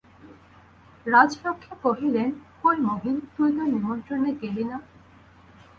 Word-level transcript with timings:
রাজলক্ষ্মী 1.05 1.75
কহিলেন, 1.83 2.29
কই 2.61 2.77
মহিন, 2.81 3.15
তুই 3.35 3.49
তোর 3.51 3.67
নিমন্ত্রণে 3.67 4.29
গেলি 4.41 4.63
না? 4.63 4.77